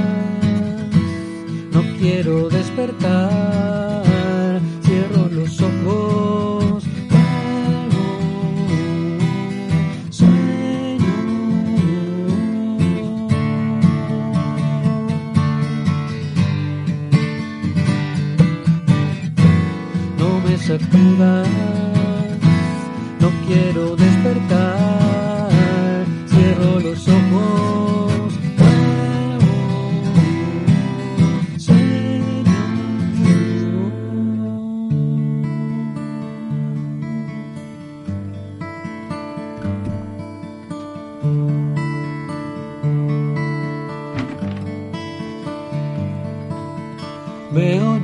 no 1.72 1.82
quiero 1.98 2.48
despertar. 2.48 3.89
No 23.18 23.30
quiero 23.46 23.96
despertar. 23.96 25.50
Cierro 26.28 26.78
los 26.78 27.08
ojos, 27.08 28.32
vuelvo, 28.56 29.48
sueño. 31.58 32.54
Veo 47.52 47.98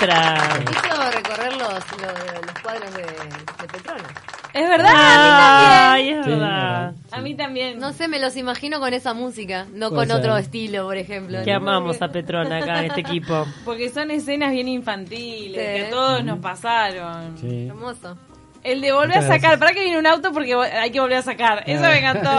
letra. 0.00 0.34
Hizo 0.70 1.10
recorrer 1.10 1.52
los, 1.54 1.72
los, 1.72 2.46
los 2.46 2.58
cuadros 2.62 2.94
de, 2.94 3.02
de 3.02 3.68
Petrona. 3.72 4.04
Es 4.52 4.68
verdad, 4.68 4.92
Ay, 5.92 6.08
es 6.10 6.24
Sí, 6.24 6.30
verdad. 6.32 6.92
a 7.12 7.20
mí 7.20 7.34
también. 7.36 7.78
No 7.78 7.92
sé, 7.92 8.08
me 8.08 8.18
los 8.18 8.36
imagino 8.36 8.80
con 8.80 8.92
esa 8.92 9.14
música, 9.14 9.66
no 9.72 9.90
con 9.90 10.10
otro 10.10 10.36
estilo, 10.36 10.84
por 10.86 10.96
ejemplo. 10.96 11.38
Que 11.44 11.52
amamos 11.52 12.02
a 12.02 12.08
Petrona 12.08 12.58
acá 12.58 12.80
en 12.80 12.84
este 12.86 13.00
equipo. 13.00 13.46
Porque 13.64 13.90
son 13.90 14.10
escenas 14.10 14.50
bien 14.50 14.66
infantiles, 14.66 15.54
Sí. 15.54 15.80
que 15.82 15.86
a 15.86 15.90
todos 15.90 16.24
nos 16.24 16.40
pasaron. 16.40 17.38
Sí. 17.38 17.68
Hermoso. 17.68 18.16
El 18.64 18.80
de 18.80 18.92
volver 18.92 19.18
a 19.18 19.22
sacar, 19.22 19.58
para 19.58 19.72
que 19.72 19.80
viene 19.82 19.98
un 19.98 20.06
auto 20.06 20.32
porque 20.32 20.52
hay 20.54 20.90
que 20.90 21.00
volver 21.00 21.18
a 21.18 21.22
sacar. 21.22 21.62
Eso 21.66 21.82
me 21.82 21.98
encantó. 21.98 22.30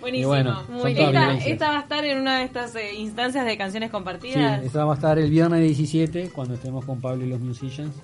Buenísimo. 0.00 0.28
Bueno, 0.28 0.64
Muy 0.68 0.92
esta, 0.92 1.34
esta 1.38 1.70
va 1.70 1.78
a 1.78 1.82
estar 1.82 2.04
en 2.04 2.18
una 2.18 2.38
de 2.38 2.44
estas 2.44 2.74
eh, 2.76 2.94
instancias 2.96 3.44
de 3.44 3.56
canciones 3.56 3.88
Sí, 3.88 3.92
compartidas. 3.92 4.64
esta 4.64 4.84
va 4.84 4.92
a 4.92 4.96
estar 4.96 5.18
el 5.18 5.30
viernes 5.30 5.60
17 5.62 6.30
cuando 6.30 6.54
estemos 6.54 6.84
con 6.84 7.00
Pablo 7.00 7.24
y 7.24 7.28
los 7.28 7.40
Musicians 7.40 7.94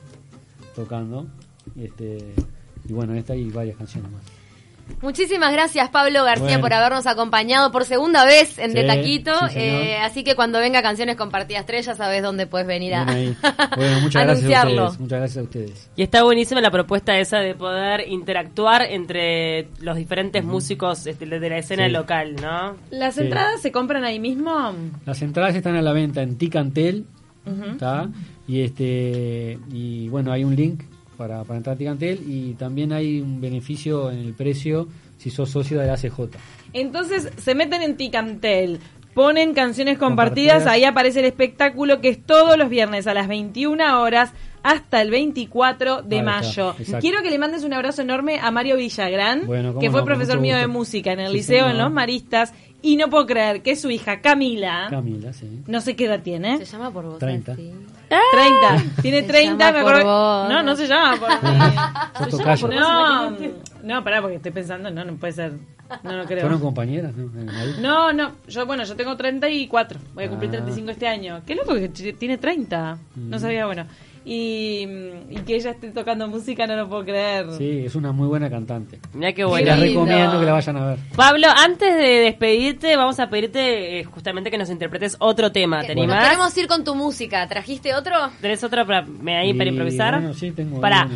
tocando. 0.75 1.27
Este, 1.79 2.19
y 2.89 2.93
bueno, 2.93 3.15
esta 3.15 3.35
y 3.35 3.49
varias 3.51 3.77
canciones 3.77 4.11
más. 4.11 4.23
Muchísimas 5.00 5.53
gracias 5.53 5.88
Pablo 5.91 6.25
García 6.25 6.47
Bueno. 6.47 6.61
por 6.61 6.73
habernos 6.73 7.07
acompañado 7.07 7.71
por 7.73 7.85
segunda 7.85 8.25
vez 8.25 8.59
en 8.59 8.71
Sí, 8.73 8.76
De 8.79 8.85
Taquito. 8.85 9.33
sí. 9.49 9.59
Eh, 9.59 9.97
así 9.99 10.25
que 10.25 10.35
cuando 10.35 10.59
venga 10.59 10.83
Canciones 10.83 11.17
Compartidas 11.17 11.67
3 11.67 11.87
ya 11.87 11.95
sabes 11.95 12.23
dónde 12.23 12.47
puedes 12.47 12.67
venir 12.67 12.95
a. 12.95 13.05
Bueno, 13.76 14.00
muchas 14.00 14.25
gracias 14.25 14.53
a 14.53 14.62
anunciarlo. 14.62 14.83
ustedes. 14.85 15.00
Muchas 15.00 15.19
gracias 15.19 15.37
a 15.38 15.43
ustedes. 15.43 15.91
Y 15.97 16.03
está 16.03 16.23
buenísima 16.23 16.61
la 16.61 16.71
propuesta 16.71 17.19
esa 17.19 17.38
de 17.38 17.55
poder 17.55 18.09
interactuar 18.09 18.83
entre 18.83 19.69
los 19.81 19.97
diferentes 19.97 20.45
músicos 20.45 21.07
este, 21.07 21.26
de 21.26 21.49
la 21.50 21.59
escena 21.59 21.87
Sí. 21.87 21.93
local, 21.93 22.37
¿no? 22.37 22.76
¿Las 22.91 23.14
Sí. 23.14 23.23
entradas 23.23 23.61
se 23.61 23.73
compran 23.73 24.05
ahí 24.05 24.19
mismo? 24.19 24.73
Las 25.07 25.21
entradas 25.23 25.55
están 25.55 25.76
a 25.76 25.83
la 25.83 25.93
venta 25.93 26.23
en 26.23 26.37
Ticantel, 26.37 27.07
Ujú. 27.47 27.73
¿está? 27.73 28.09
Y 28.47 28.61
este 28.62 29.59
y 29.73 30.09
bueno, 30.09 30.33
hay 30.33 30.45
un 30.45 30.55
link 30.57 30.83
para, 31.14 31.42
para 31.44 31.56
entrar 31.59 31.75
a 31.75 31.78
Ticantel 31.78 32.21
y 32.28 32.54
también 32.54 32.92
hay 32.92 33.21
un 33.21 33.40
beneficio 33.40 34.11
en 34.11 34.18
el 34.18 34.35
precio 34.35 34.88
si 35.18 35.30
sos 35.30 35.50
socio 35.50 35.78
de 35.80 35.87
la 35.87 35.94
ACJ. 35.94 36.21
Entonces 36.73 37.30
se 37.37 37.54
meten 37.54 37.83
en 37.83 37.97
Ticantel, 37.97 38.78
ponen 39.14 39.54
canciones 39.54 39.97
compartidas, 39.99 40.54
Compartidas. 40.59 40.66
ahí 40.75 40.85
aparece 40.85 41.21
el 41.21 41.26
espectáculo 41.26 42.00
que 42.00 42.09
es 42.09 42.23
todos 42.25 42.59
los 42.59 42.68
viernes 42.68 43.06
a 43.06 43.14
las 43.14 43.28
21 43.28 44.00
horas 44.00 44.33
hasta 44.64 45.02
el 45.02 45.11
24 45.11 46.02
de 46.02 46.18
está, 46.18 46.25
mayo. 46.30 46.71
exacto. 46.78 46.99
Quiero 47.00 47.23
que 47.23 47.30
le 47.30 47.38
mandes 47.38 47.64
un 47.64 47.75
abrazo 47.75 48.00
enorme 48.00 48.38
a 48.40 48.50
Mario 48.50 48.76
Villagrán, 48.76 49.47
Bueno, 49.47 49.78
que 49.78 49.90
fue 49.90 50.00
no, 50.00 50.06
profesor 50.06 50.40
mío 50.40 50.56
de 50.56 50.66
música 50.66 51.12
en 51.12 51.21
el 51.21 51.28
Sí, 51.28 51.33
liceo 51.35 51.68
en. 51.68 51.76
Los 51.78 51.92
Maristas, 51.92 52.54
y 52.85 52.97
no 52.97 53.09
puedo 53.11 53.26
creer 53.26 53.62
que 53.62 53.75
su 53.76 53.91
hija 53.91 54.21
Camila, 54.21 54.87
Camila, 54.91 55.33
sí. 55.33 55.62
no 55.67 55.81
sé 55.81 55.97
qué 55.97 56.05
edad 56.07 56.21
tiene, 56.23 56.59
Se 56.59 56.64
llama 56.67 56.91
por 56.93 57.05
vos. 57.05 57.19
30. 57.19 57.53
Esti. 57.53 57.73
30, 58.09 59.03
tiene 59.03 59.21
Se 59.23 59.26
30, 59.29 59.64
llama 59.67 59.79
me 59.79 59.83
por 59.85 59.93
acuerdo. 59.95 60.41
vos. 60.43 60.49
No, 60.50 60.62
no 60.62 60.76
se 60.76 60.87
llama 60.87 61.17
por 61.19 61.29
mí. 61.43 62.31
Sos 62.31 62.38
tocayo. 62.38 62.69
No, 62.69 63.31
no, 63.83 64.05
pará, 64.05 64.21
porque 64.21 64.37
estoy 64.37 64.53
pensando, 64.53 64.91
no, 64.91 65.05
no 65.05 65.14
puede 65.17 65.33
ser. 65.33 65.53
No, 66.03 66.17
no 66.17 66.25
creo. 66.25 66.41
¿Fueron 66.41 66.61
compañeras? 66.61 67.12
No. 67.17 67.81
No, 67.81 68.12
no, 68.12 68.33
yo 68.49 68.67
bueno, 68.67 68.85
yo 68.85 68.97
tengo 68.97 69.17
34, 69.17 70.00
voy 70.14 70.25
a 70.25 70.29
cumplir 70.29 70.50
Ah. 70.50 70.53
35 70.55 70.91
este 70.91 71.07
año. 71.09 71.43
Qué 71.47 71.55
loco 71.55 71.75
que 71.75 71.88
tiene 71.88 72.38
30, 72.38 72.99
no 73.17 73.38
sabía, 73.38 73.67
bueno. 73.67 73.85
Y, 74.26 74.88
y 75.28 75.37
que 75.47 75.57
ella 75.57 75.73
esté 75.73 75.90
tocando 75.90 76.26
música, 76.28 76.66
no 76.66 76.76
lo 76.76 76.88
puedo 76.88 77.04
creer. 77.04 77.47
Sí, 77.59 77.83
es 77.85 77.95
una 77.95 78.11
muy 78.11 78.26
buena 78.26 78.49
cantante. 78.49 78.99
Mira 79.12 79.35
qué 79.35 79.43
la 79.43 79.59
lindo. 79.76 80.00
recomiendo 80.04 80.40
que 80.40 80.47
la 80.47 80.52
vayan 80.52 80.76
a 80.78 80.87
ver. 80.87 80.99
Pablo, 81.14 81.47
antes 81.54 81.95
de 81.95 82.02
despedirte, 82.21 82.97
vamos 82.97 83.21
a 83.21 83.28
pedirte 83.28 84.00
eh, 84.00 84.04
justamente 84.04 84.50
que 84.50 84.57
nos 84.57 84.71
interpretes 84.71 85.16
otro 85.19 85.52
tema. 85.52 85.83
¿Te 85.83 85.88
Bueno, 85.95 86.12
animás? 86.14 86.25
queremos 86.31 86.57
ir 86.57 86.66
con 86.66 86.85
tu 86.85 86.95
música. 86.95 87.47
¿Trajiste 87.47 87.95
otro? 87.95 88.14
¿Tenés 88.40 88.64
otro 88.64 88.87
para, 88.87 89.02
me- 89.02 89.37
ahí 89.37 89.52
para 89.52 89.69
improvisar? 89.69 90.14
bueno, 90.14 90.33
sí, 90.33 90.50
tengo 90.52 90.81
Para. 90.81 91.07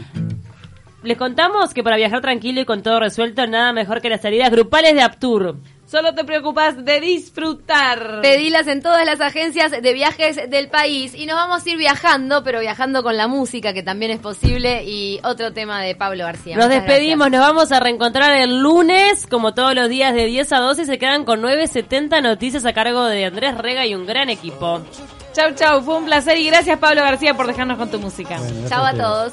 Les 1.03 1.17
contamos 1.17 1.73
que 1.73 1.83
para 1.83 1.97
viajar 1.97 2.21
tranquilo 2.21 2.61
y 2.61 2.65
con 2.65 2.83
todo 2.83 3.01
resuelto, 3.01 3.47
nada 3.47 3.73
mejor 3.73 4.01
que 4.03 4.11
las 4.11 4.21
salidas 4.21 4.51
grupales 4.51 4.95
de 4.95 5.01
Aptur. 5.01 5.57
Solo 5.91 6.15
te 6.15 6.23
preocupas 6.23 6.85
de 6.85 7.01
disfrutar. 7.01 8.21
Pedilas 8.21 8.67
en 8.67 8.83
todas 8.83 9.07
las 9.07 9.23
agencias 9.23 9.71
de 9.71 9.93
viajes 9.95 10.39
del 10.51 10.69
país 10.69 11.15
y 11.15 11.25
nos 11.25 11.37
vamos 11.37 11.65
a 11.65 11.71
ir 11.71 11.79
viajando, 11.79 12.45
pero 12.45 12.61
viajando 12.61 13.03
con 13.03 13.17
la 13.17 13.27
música, 13.27 13.73
que 13.73 13.83
también 13.83 14.11
es 14.11 14.19
posible, 14.19 14.85
y 14.85 15.19
otro 15.25 15.55
tema 15.55 15.81
de 15.81 15.95
Pablo 15.95 16.25
García. 16.25 16.57
Nos 16.57 16.67
Muchas 16.67 16.85
despedimos, 16.85 17.31
gracias. 17.31 17.41
nos 17.41 17.49
vamos 17.49 17.73
a 17.73 17.81
reencontrar 17.81 18.37
el 18.37 18.61
lunes, 18.61 19.27
como 19.27 19.55
todos 19.55 19.75
los 19.75 19.89
días 19.89 20.15
de 20.15 20.27
10 20.27 20.53
a 20.53 20.59
12, 20.59 20.85
se 20.85 20.99
quedan 20.99 21.25
con 21.25 21.41
9.70 21.41 22.23
noticias 22.23 22.67
a 22.67 22.75
cargo 22.75 23.07
de 23.07 23.25
Andrés 23.25 23.57
Rega 23.57 23.87
y 23.87 23.95
un 23.95 24.05
gran 24.05 24.29
equipo. 24.29 24.83
Chau, 25.33 25.55
chau, 25.55 25.81
fue 25.81 25.97
un 25.97 26.05
placer 26.05 26.37
y 26.37 26.49
gracias 26.49 26.79
Pablo 26.79 27.01
García 27.01 27.33
por 27.33 27.47
dejarnos 27.47 27.79
con 27.79 27.91
tu 27.91 27.99
música. 27.99 28.37
Bueno, 28.39 28.69
Chao 28.69 28.85
a 28.85 28.93
todos. 28.93 29.33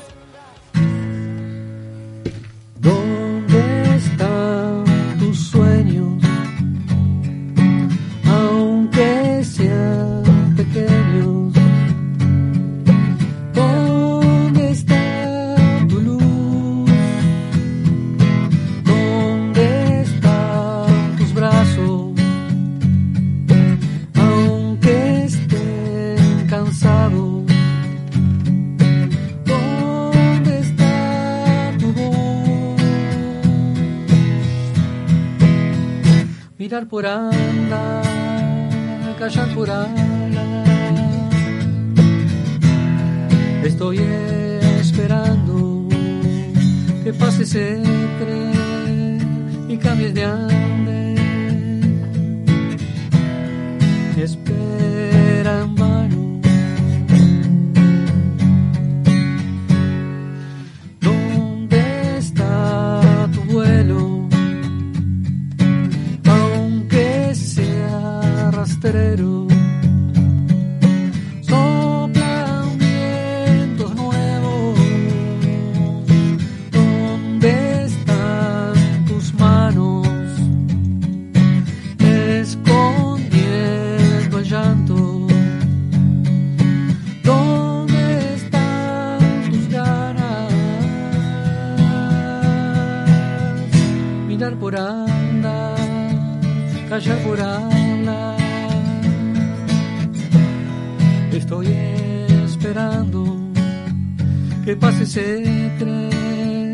Mirar 36.75 36.89
por 36.89 37.05
andar, 37.05 38.03
callar 39.17 39.47
por 39.55 39.69
hablar. 39.69 41.31
Estoy 43.63 44.01
esperando 44.81 45.87
que 47.01 47.13
pase 47.13 47.43
ese 47.43 47.81
tren 48.19 49.65
y 49.69 49.77
cambies 49.77 50.13
de 50.15 50.25
ande. 50.25 50.64
Sea 68.85 69.54
Estoy 101.45 101.67
esperando 102.43 103.37
que 104.65 104.75
pase 104.75 105.03
ese 105.03 105.71
tren 105.77 106.73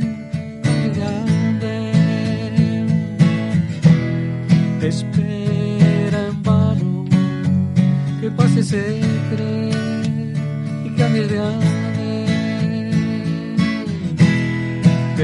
grande. 0.96 1.76
Espera 4.82 6.28
en 6.30 6.42
vano 6.42 7.06
que 8.22 8.32
pase 8.32 8.62
ese 8.62 9.02
tren 9.36 10.34
y 10.86 10.90
cambie 10.96 11.28
de. 11.28 11.38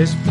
Espera 0.03 0.26